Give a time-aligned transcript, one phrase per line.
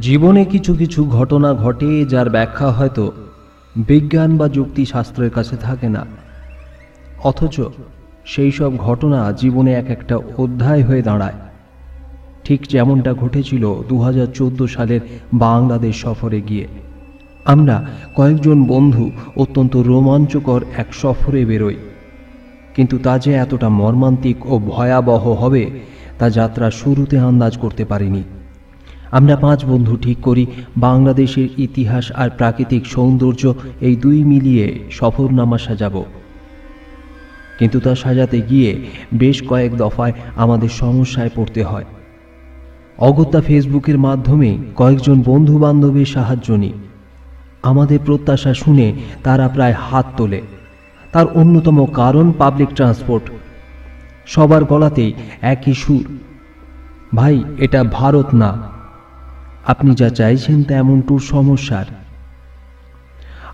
[0.00, 3.12] জীবনে কিছু কিছু ঘটনা ঘটে যার ব্যাখ্যা হয়তো
[3.76, 6.06] বিজ্ঞান বা যুক্তিশাস্ত্রের কাছে থাকে না।
[7.24, 7.60] অথচ
[8.24, 11.32] সেই সব ঘটনা জীবনে এক একটা অধ্যায় হয়ে দাঁড়ায়।
[12.44, 15.00] ঠিক যেমনটা ঘটেছিল দু হাজার চোদ্দ সালের
[15.34, 16.68] বাংলাদেশ সফরে গিয়ে।
[17.44, 21.76] আমরা কয়েকজন বন্ধু অত্যন্ত রোমাঞ্চকর এক সফরে বেরোই।
[22.74, 25.80] কিন্তু তা যে এতটা মর্মান্তিক ও ভয়াবহ হবে,
[26.18, 28.22] তা যাত্রা শুরুতে আন্দাজ করতে পারিনি।
[29.14, 30.46] আমরা পাঁচ বন্ধু ঠিক করি,
[30.76, 36.04] বাংলাদেশের ইতিহাস আর প্রাকৃতিক সৌন্দর্য এই দুই মিলিয়ে সফরনামা সাজাবো।
[37.58, 41.84] কিন্তু তা সাজাতে গিয়ে বেশ কয়েক দফায় আমাদের সমস্যায় পড়তে হয়।
[42.98, 46.72] অগত্যা ফেসবুকের মাধ্যমে কয়েকজন বন্ধু বান্ধবের সাহায্য নিই।
[47.62, 48.92] আমাদের প্রত্যাশা শুনে
[49.22, 50.42] তারা প্রায় হাত তোলে।
[51.12, 53.30] তার অন্যতম কারণ পাবলিক ট্রান্সপোর্ট।
[54.26, 56.04] সবার গলাতেই একই সুর।
[57.16, 58.73] ভাই, এটা ভারত না।
[59.66, 61.84] আপনি যা চাইছেন তা এমন ট্যুর সমস্যার।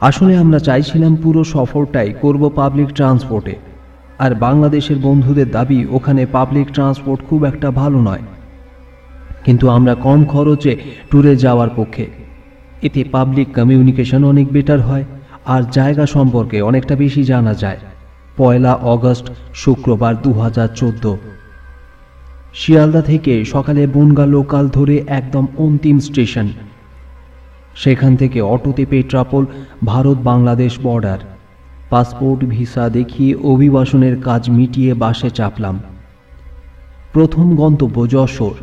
[0.00, 3.54] আসলে আমরা চাইছিলাম পুরো সফরটাই করব পাবলিক ট্রান্সপোর্টে
[4.18, 8.20] আর বাংলাদেশের বন্ধুদের দাবি, ওখানে পাবলিক ট্রান্সপোর্ট খুব একটা ভালো নয়।
[9.44, 10.76] কিন্তু আমরা কম খরচে
[11.10, 12.06] ট্যুরে যাওয়ার পক্ষে।
[12.82, 15.04] এতে পাবলিক কমিউনিকেশন অনেক বেটার হয়,
[15.46, 17.78] আর জায়গা সম্পর্কে অনেকটা বেশি জানা যায়।
[18.36, 21.16] পয়লা অগস্ট, শুক্রবার দু হাজার চোদ্দ।
[22.54, 26.48] শিয়ালদা থেকে সকালে বনগা লোকাল ধরে একদম অন্তিম স্টেশন।
[27.76, 29.46] সেখান থেকে অটোতে Petrapole,
[29.84, 31.18] Bharat Bangladesh border.
[31.90, 35.80] Passport, visa দেখিয়ে অভিবাসনের কাজ মিটিয়ে বাসে চাপলাম।
[37.12, 38.54] প্রথম গন্তব্য যশোর।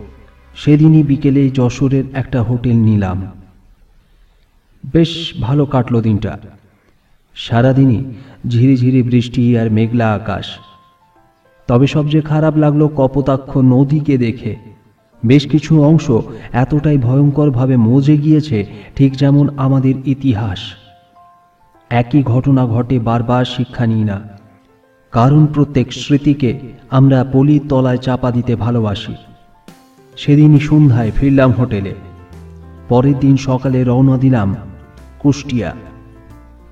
[0.55, 3.31] সেদিনই বিকেলে যশোরের একটা হোটেল নিলাম।
[4.91, 6.39] বেশ ভালো কাটল দিনটা।
[7.35, 8.03] সারাদিনই
[8.47, 10.45] ঝিরিঝিরি বৃষ্টি আর মেঘলা আকাশ।
[11.68, 14.55] তবে সবচেয়ে খারাপ লাগল কপোতাক্ষ নদীকে দেখে।
[15.26, 16.11] বেশ কিছু অংশ
[16.52, 20.60] এতটাই ভয়ঙ্করভাবে মজে গিয়েছে, ঠিক যেমন আমাদের ইতিহাস।
[21.89, 24.22] একই ঘটনা ঘটে বারবার শিক্ষা নিই না।
[25.11, 29.16] কারণ প্রত্যেক স্মৃতিকে আমরা পলির তলায় চাপা দিতে ভালোবাসি।
[30.17, 31.95] সেদিনই সন্ধ্যায় ফিরলাম হোটেলে।
[32.89, 34.56] পরের দিন সকালে রওনা দিলাম
[35.20, 35.76] কুষ্টিয়া।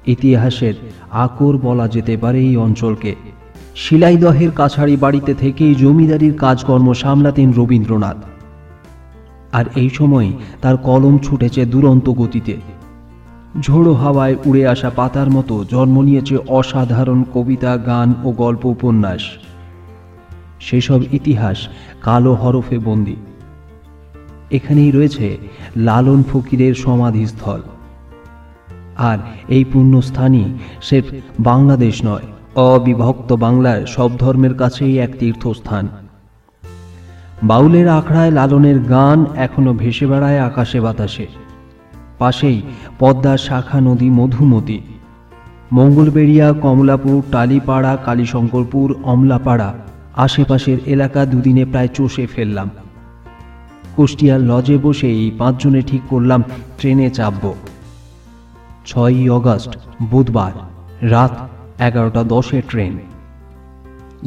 [0.05, 0.73] ইতিহাসের
[1.11, 3.34] আকর বলা যেতে পারে এই অঞ্চলকে।
[3.75, 8.17] শিলাইদহের কাছাড়ি বাড়িতে থেকেই জমিদারির কাজকর্ম সামলাতেন রবীন্দ্রনাথ।
[9.51, 12.57] আর এই সময় তার কলম ছুটেছে দুরন্ত গতিতে।
[13.61, 19.21] ঝোড়ো হাওয়ায় উড়ে আসা পাতার মতো জন্ম নিয়েছে অসাধারণ কবিতা, গান ও গল্প উপন্যাস।
[20.59, 21.67] সেসব ইতিহাস
[22.01, 23.15] কালো হরফে বন্দী।
[24.51, 25.37] এখানেই রয়েছে
[25.77, 27.61] লালন ফকিরের সমাধিস্থল।
[28.97, 31.05] আর এই পুণ্যস্থানই সেফ
[31.39, 35.87] বাংলাদেশ নয় অবিভক্ত বাংলার সব ধর্মের কাছেই এক তীর্থস্থান।
[37.43, 41.27] বাউলের আখড়ায় লালনের গান এখনও ভেসে বেড়ায় আকাশে বাতাসে।
[42.17, 42.61] পাশেই
[42.99, 44.81] পদ্মার শাখা নদী মধুমতি।
[45.71, 49.73] মঙ্গলবেড়িয়া, কমলাপুর, টালিপাড়া, কালীশঙ্করপুর, অমলাপাড়া
[50.15, 52.69] আশেপাশের এলাকা দুদিনে প্রায় চষে ফেললাম।
[53.95, 56.43] কুষ্টিয়ার লজে বসে এই পাঁচজনে ঠিক করলাম,
[56.79, 57.53] ট্রেনে চাপব।
[58.85, 60.51] ছয়ই অগস্ট, বুধবার,
[61.01, 61.49] রাত
[61.79, 62.97] এগারোটা দশে ট্রেন।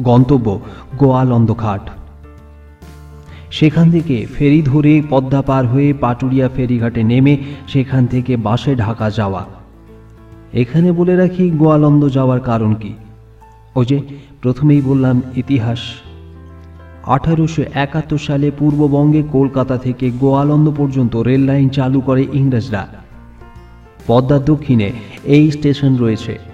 [0.01, 0.59] গন্তব্য
[0.97, 1.89] গোয়ালন্দঘাট
[3.51, 7.37] সেখান থেকে ফেরি ধরে পদ্মা পার হয়ে পাটুরিয়া ফেরিঘাটে নেমে
[7.67, 9.45] সেখান থেকে বাসে ঢাকা যাওয়া।
[10.53, 12.93] এখানে বলে রাখি গোয়ালন্দ যাওয়ার কারণ কি?
[13.75, 14.01] ও যে
[14.41, 15.79] প্রথমেই বললাম ইতিহাস।
[17.03, 22.87] আঠারোশো একাত্তর সালে পূর্ববঙ্গে কলকাতা থেকে গোয়ালন্দ পর্যন্ত রেল লাইন চালু করে ইংরেজরা।
[24.07, 24.91] পদ্মার দক্ষিণে
[25.23, 26.48] এই স্টেশন রয়েছে।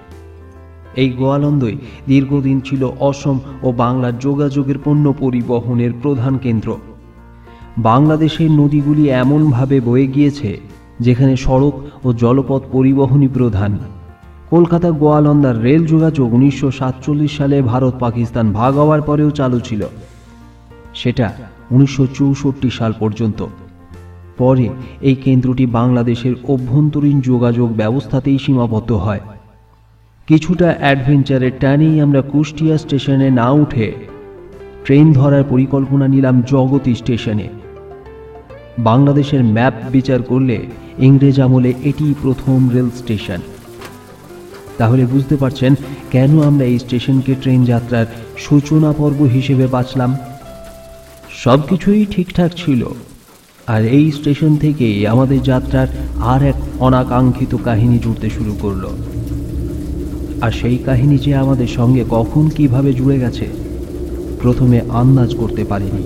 [0.96, 1.76] এই গোয়ালন্দই
[2.08, 6.76] দীর্ঘদিন ছিল অসম ও বাংলার যোগাযোগের পণ্য পরিবহনের প্রধান কেন্দ্র।
[7.78, 10.60] বাংলাদেশের নদীগুলি এমনভাবে বয়ে গিয়েছে,
[11.00, 11.74] যেখানে সড়ক
[12.04, 13.78] ও জলপথ পরিবহনই প্রধান।
[14.50, 19.86] কলকাতা গোয়ালন্দার রেল যোগাযোগ উনিশশো সাতচল্লিশ সালে ভারত পাকিস্তান ভাগ হওয়ার পরেও চালু ছিল।
[20.94, 21.32] সেটা
[21.70, 23.46] উনিশশো চৌষট্টি সাল পর্যন্ত।
[24.38, 24.68] পরে
[25.00, 29.20] এই কেন্দ্রটি বাংলাদেশের অভ্যন্তরীণ যোগাযোগ ব্যবস্থাতেই সীমাবদ্ধ হয়।
[30.28, 33.88] কিছুটা অ্যাডভেঞ্চারের টানেই আমরা কুষ্টিয়া স্টেশনে না উঠে
[34.84, 37.46] ট্রেন ধরার পরিকল্পনা নিলাম জগতী স্টেশনে।
[38.78, 40.56] বাংলাদেশের ম্যাপ বিচার করলে
[40.98, 43.40] ইংরেজ আমলে এটিই প্রথম রেল স্টেশন।
[44.78, 45.72] তাহলে বুঝতে পারছেন
[46.10, 48.06] কেন আমরা এই স্টেশনকে ট্রেন যাত্রার
[48.44, 50.10] সূচনা পর্ব হিসেবে বাঁচলাম
[51.42, 52.82] সব কিছুই ঠিকঠাক ছিল,
[53.66, 55.88] আর এই স্টেশন থেকেই আমাদের যাত্রার
[56.32, 58.84] আর এক অনাকাঙ্ক্ষিত কাহিনী জুড়তে শুরু করল।
[60.40, 63.46] আর সেই কাহিনী যে আমাদের সঙ্গে কখন কীভাবে জুড়ে গেছে,
[64.42, 66.02] প্রথমে আন্দাজ করতে পারিনি।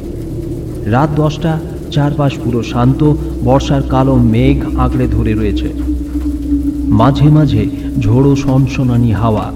[0.91, 1.61] রাত দশটা,
[1.91, 5.73] চারপাশ পুরো শান্ত, বর্ষার কালো মেঘ আঁকড়ে ধরে রয়েছে।
[6.89, 7.67] মাঝে মাঝে
[8.01, 9.53] ঝোড়ো সনসনানি হাওয়া।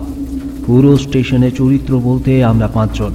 [0.66, 3.12] পুরো স্টেশনে চরিত্র বলতে আমরা পাঁচজন।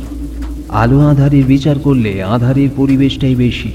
[0.70, 3.72] আলো আধারির বিচার করলে আধারির পরিবেশটাই বেশি।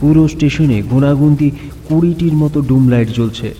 [0.00, 1.50] পুরো স্টেশনে গুণাগুন্তি
[1.88, 3.54] কুড়িটির মতো ডুম লাইট জ্বলছে।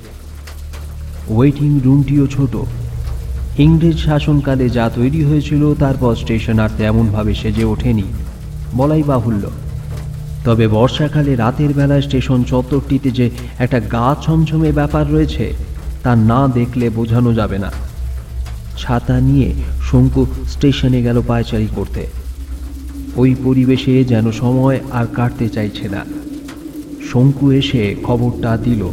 [1.28, 2.56] ওয়েটিং রুমটিও ছোট।
[3.58, 8.02] ইংরেজ শাসনকালে যা তৈরি হয়েছিল তারপর স্টেশন আর তেমনভাবে সেজে ওঠেনি,
[8.74, 9.50] বলাই বাহুল্য।
[10.44, 15.52] তবে বর্ষাকালে রাতের বেলা স্টেশন চত্বরটিতে যে একটা গা ছমছমে ব্যাপার রয়েছে,
[16.02, 17.72] তা না দেখলে বোঝানো যাবে না।
[18.78, 19.52] ছাতা নিয়ে
[19.90, 22.06] শঙ্কু স্টেশনে গেল পায়চারি করতে।
[23.16, 26.04] ওই পরিবেশে যেন সময় আর কাটতে চাইছে না।
[27.12, 28.88] শঙ্কু এসে খবরটা দিল।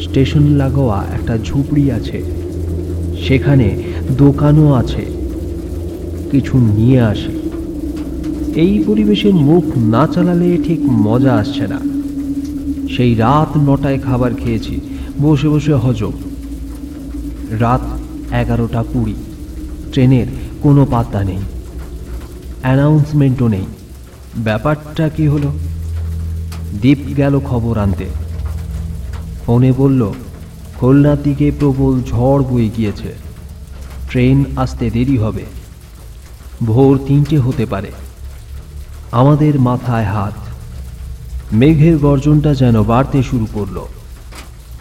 [0.00, 2.39] স্টেশন লাগোয়া একটা ঝুপড়ি আছে।
[3.28, 3.82] সেখানে
[4.18, 5.06] দোকানও আছে।
[6.30, 7.40] কিছু নিয়ে আসে।
[8.60, 11.80] এই পরিবেশে মুখ না চালালে ঠিক মজা আসছে না।
[12.96, 14.80] সেই রাত নটায় খাবার খেয়েছি।
[15.22, 16.12] বসে বসে হজম।
[17.50, 17.80] রাত
[18.32, 19.14] এগারোটা কুড়ি।
[19.92, 20.26] ট্রেনের
[20.62, 21.38] কোনো পাত্তা নেই।
[22.62, 23.64] অ্যানাউন্সমেন্টও নেই।
[24.38, 25.52] ব্যাপারটা কি হলো?
[26.82, 28.04] দীপ গেল খবর আনতে।
[29.46, 30.12] ফোনে বলল
[30.80, 33.14] খুলনার দিকে প্রবল ঝড় বয়ে গিয়েছে।
[34.10, 35.44] ট্রেন আসতে দেরি হবে।
[36.62, 37.92] ভোর তিনটে হতে পারে।
[39.12, 40.34] আমাদের মাথায় হাত।
[41.52, 43.86] মেঘের গর্জনটা যেন বাড়তে শুরু করল।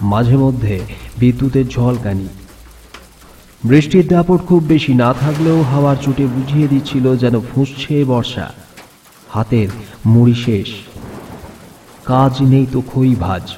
[0.01, 0.79] মাঝে মধ্যে
[1.17, 2.27] বিদ্যুতের ঝলকানি।
[3.63, 8.53] বৃষ্টির দাপট খুব বেশি না থাকলেও হাওয়ার চুটে বুঝিয়ে দিচ্ছিল যেন ফুঁসছে বর্ষা।
[9.29, 9.67] হাতের
[10.05, 10.67] মুড়ি শেষ।
[12.05, 13.51] কাজ নেই তো খই ভাজ।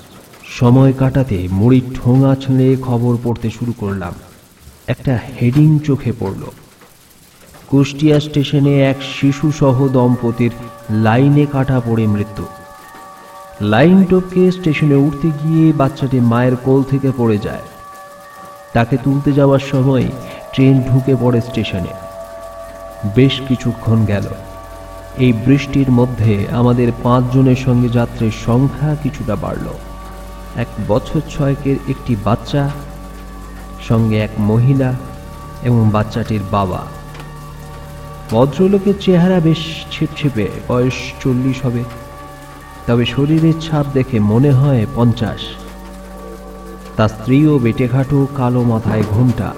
[0.59, 4.13] সময় কাটাতে মুড়ির ঠোঙা ছেড়ে খবর পড়তে শুরু করলাম।
[4.87, 6.43] একটা হেডিং চোখে পড়ল।
[7.67, 10.51] কুষ্টিয়া স্টেশনে এক শিশুসহ দম্পতির
[10.89, 12.43] লাইনে কাটা পড়ে মৃত্যু।
[13.61, 17.61] লাইন টপকে স্টেশনে উঠতে গিয়ে বাচ্চাটি মায়ের কোল থেকে পড়ে যায়।
[18.73, 20.03] তাকে তুলতে যাওয়ার সময়
[20.53, 21.93] ট্রেন ঢুকে পড়ে স্টেশনে।
[23.15, 24.23] বেশ কিছুক্ষণ গেল।
[25.17, 29.73] এই বৃষ্টির মধ্যে আমাদের পাঁচজনের সঙ্গে যাত্রীর সংখ্যা কিছুটা বাড়ল।
[30.55, 32.69] এক বছর ছয়েকের একটি বাচ্চা,
[33.87, 34.93] সঙ্গে এক মহিলা
[35.63, 36.87] এবং বাচ্চাটির বাবা।
[38.31, 41.83] ভদ্রলোকের চেহারা বেশ ছিপছিপে, বয়স চল্লিশ হবে,
[42.87, 45.41] তবে শরীরের ছাপ দেখে মনে হয় পঞ্চাশ।
[46.97, 49.53] তার স্ত্রীও বেটেঘাটো কালো মাথায় ঘোমটা।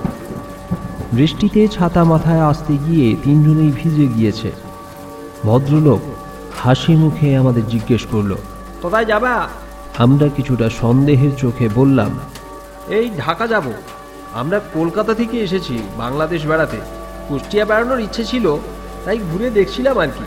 [1.14, 4.52] বৃষ্টিতে ছাতা মাথায় আসতে গিয়ে তিনজনেই ভিজে গিয়েছে।
[5.46, 6.02] ভদ্রলোক
[6.62, 8.36] হাসি মুখে আমাদের জিজ্ঞেস করল,
[8.82, 9.50] কোথায় যাবা?
[9.98, 12.20] আমরা কিছুটা সন্দেহের চোখে বললাম
[12.90, 13.64] এই ঢাকা যাব।
[14.34, 16.78] আমরা কলকাতা থেকে এসেছি বাংলাদেশ বেড়াতে।
[17.28, 18.58] কুষ্টিয়া বেড়ানোর ইচ্ছে ছিল
[19.06, 20.24] তাই ঘুরে দেখছিলাম আর কি।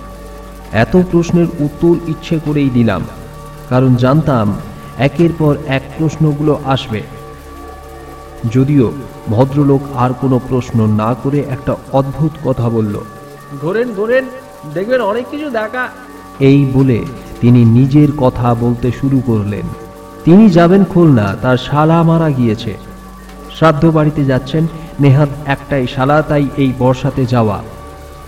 [0.72, 3.02] এত প্রশ্নের উত্তর ইচ্ছে করেই দিলাম
[3.68, 4.56] কারণ জানতাম
[4.98, 7.02] একের পর এক প্রশ্নগুলো আসবে।
[8.50, 8.92] যদিও
[9.28, 13.00] ভদ্রলোক আর কোনো প্রশ্ন না করে একটা অদ্ভুত কথা বলল
[13.62, 14.24] ঘোরেন ঘোরেন
[14.74, 15.88] দেখবেন অনেক কিছু দেখা।
[16.40, 17.04] এই বলে
[17.40, 19.66] তিনি নিজের কথা বলতে শুরু করলেন।
[20.24, 22.76] তিনি যাবেন খুলনা, তার শালা মারা গিয়েছে।
[23.58, 24.66] শ্রাদ্ধ বাড়িতে যাচ্ছেন,
[25.00, 27.62] নেহাত একটাই শালা, তাই এই বর্ষাতে যাওয়া।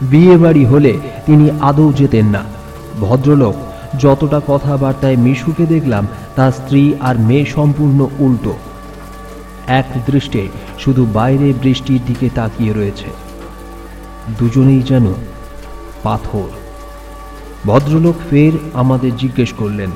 [0.02, 2.42] বিয়ে বাড়ি হলে তিনি আদৌ যেতেন না।
[3.00, 3.54] ভদ্রলোক,
[4.00, 6.06] যতটা কথাবার্তায় মিশুকে দেখলাম,
[6.37, 8.56] তার স্ত্রী আর মেয়ে সম্পূর্ণ উল্টো।
[9.66, 13.06] এক দৃষ্টে শুধু বাইরে বৃষ্টির দিকে তাকিয়ে রয়েছে।
[14.38, 15.06] দুজনেই যেন
[16.02, 16.67] পাথর।
[17.66, 19.90] ভদ্রলোক ফের আমাদের জিজ্ঞেস করলেন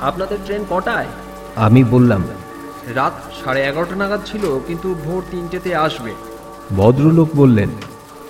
[0.00, 1.06] আপনাদের ট্রেন কটায়?
[1.56, 2.24] আমি বললাম
[2.94, 3.12] রাত
[3.44, 6.12] সাড়ে এগারোটা নাগাদ ছিল কিন্তু ভোর তিনটেতে আসবে।
[6.76, 7.68] ভদ্রলোক বললেন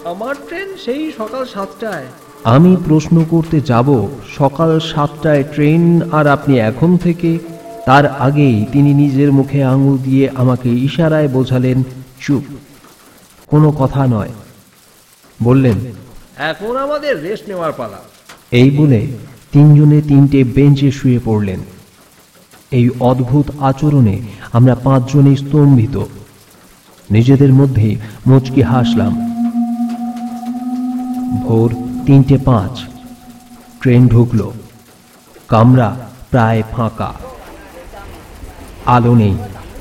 [0.04, 2.06] আমার ট্রেন সেই সকাল সাতটায়।
[2.44, 4.08] আমি প্রশ্ন করতে যাব
[4.38, 7.38] সকাল সাতটায় ট্রেন আর আপনি এখন থেকে?
[7.86, 11.82] তার আগেই তিনি নিজের মুখে আঙুল দিয়ে আমাকে ইশারায় বোঝালেন
[12.20, 12.42] চুপ।
[13.46, 14.28] কোনো কথা নয়।
[15.42, 15.74] বললেন
[16.38, 17.98] এখন আমাদের রেস্ট নেওয়ার পালা।
[18.52, 19.06] এই বলে
[19.52, 21.60] তিনজনে তিনটে বেঞ্চে শুয়ে পড়লেন।
[22.70, 24.18] এই অদ্ভুত আচরণে
[24.52, 26.04] আমরা পাঁচজনই স্তম্ভিত।
[27.10, 29.12] নিজেদের মধ্যেই মুচকি হাসলাম।
[31.42, 31.74] ভোর
[32.06, 32.80] তিনটে পাঁচ।
[33.80, 34.52] ট্রেন ঢুকলো।
[35.48, 37.14] কামরা প্রায় ফাঁকা।
[38.86, 39.34] আলো নেই।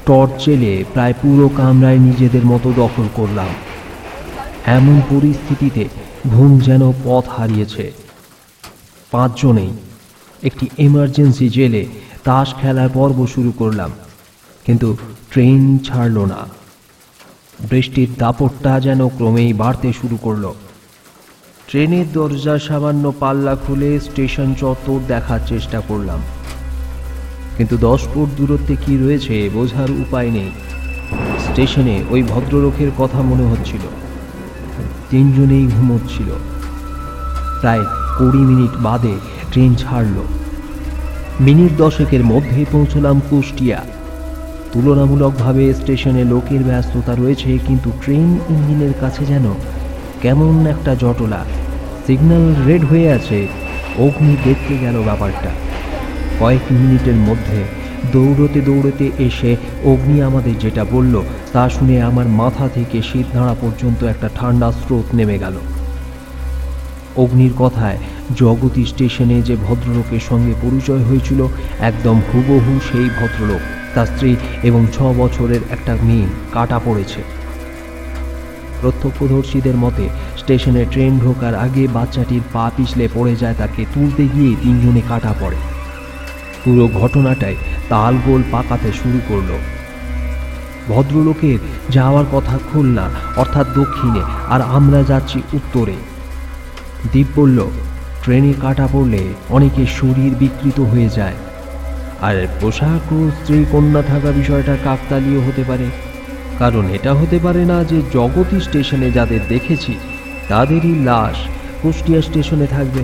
[0.06, 3.48] টর্চ চেলে প্রায় পুরো কামরায় নিজেদের মতো দখল করলাম।
[4.66, 5.90] এমন পরিস্থিতিতে
[6.30, 8.09] ঘুম যেন পথ হারিয়েছে।
[9.12, 9.70] পাঁচজনেই
[10.44, 11.86] একটি এমার্জেন্সি জেলে
[12.24, 13.92] তাস খেলার পর্ব শুরু করলাম।
[14.66, 14.98] কিন্তু
[15.32, 16.60] ট্রেন ছাড়ল না।
[17.70, 20.54] বৃষ্টির দাপটটা যেন ক্রমেই বাড়তে শুরু করল।
[21.68, 26.20] ট্রেনের দরজা সামান্য পাল্লা খুলে স্টেশন চত্বর দেখার চেষ্টা করলাম।
[27.58, 30.52] কিন্তু দশ ফুট দূরত্বে কি রয়েছে বোঝার উপায় নেই।
[31.40, 33.82] স্টেশনে ওই ভদ্রলোকের কথা মনে হচ্ছিল।
[35.10, 36.28] তিনজনেই ঘুমোচ্ছিল।
[37.60, 37.86] প্রায়
[38.20, 39.16] কুড়ি মিনিট বাদে
[39.52, 40.18] ট্রেন ছাড়ল।
[41.42, 43.80] মিনিট দশেকের মধ্যে পৌঁছলাম কুষ্টিয়া।
[44.74, 49.46] তুলনামূলকভাবে স্টেশনে লোকের ব্যস্ততা রয়েছে, কিন্তু ট্রেন ইঞ্জিনের কাছে যেন
[50.22, 51.42] কেমন একটা জটলা।
[52.08, 53.48] সিগন্যাল রেড হয়ে আছে,
[53.98, 55.52] অগ্নি দেখতে গেল ব্যাপারটা।
[56.40, 57.64] কয়েক মিনিটের মধ্যে
[58.14, 61.16] দৌড়তে দৌড়তে এসে অগ্নি আমাদের যেটা বলল,
[61.54, 65.56] তা শুনে আমার মাথা থেকে শীত নাড়া পর্যন্ত একটা ঠান্ডা স্রোত নেমে গেল।
[67.22, 67.98] অগ্নির কথায়
[68.38, 71.48] জগতী স্টেশনে যে ভদ্রলোকের সঙ্গে পরিচয় হয়েছিল,
[71.80, 73.64] একদম হুবহু সেই ভদ্রলোক।
[73.96, 74.32] তার স্ত্রী
[74.64, 77.22] এবং ছ বছরের একটা মেয়ে কাটা পড়েছে।
[78.82, 80.06] প্রত্যক্ষদর্শীদের মতে,
[80.38, 85.60] স্টেশনে ট্রেন ঢোকার আগে বাচ্চাটির পা পিছলে পড়ে যায় তাকে তুলতে গিয়ে তিনজনে কাটা পড়ে।
[86.64, 87.56] পুরো ঘটনাটাই
[87.90, 89.52] তালগোল পাকাতে শুরু করল।
[90.88, 91.60] ভদ্রলোকের
[91.90, 95.96] যাওয়ার কথা খুলনা, অর্থাৎ দক্ষিণে, আর আমরা যাচ্ছি উত্তরে।
[97.14, 97.66] দীপ বলল
[98.24, 101.34] ট্রেনে কাটা পড়লে অনেকের শরীর বিকৃত হয়ে যায়।
[102.22, 105.86] আর পোশাক ও স্ত্রী কন্যা থাকা বিষয়টা কাকতালীয় হতে পারে।
[106.60, 109.96] কারণ এটা হতে পারে না যে জগতী স্টেশনে যাদের দেখেছি,
[110.48, 111.48] তাদেরই লাশ
[111.82, 113.04] কুষ্টিয়া স্টেশনে থাকবে।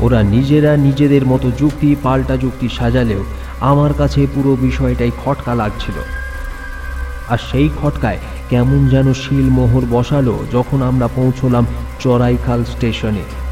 [0.00, 3.24] ওরা নিজেরা নিজেদের মতো যুক্তি, পাল্টা যুক্তি সাজালেও
[3.60, 5.94] আমার কাছে পুরো বিষয়টাই খটকা লাগছিল।
[7.28, 8.18] আর সেই খটকায়
[8.50, 11.66] কেমন যেন শিলমোহর বসালো যখন আমরা পৌঁছলাম
[11.98, 13.43] চড়াইখাল স্টেশনে।